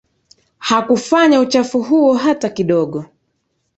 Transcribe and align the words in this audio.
Hakufanya 0.59 1.39
uchafu 1.39 1.81
huo 1.81 2.13
hata 2.13 2.49
kidogo 2.49 3.05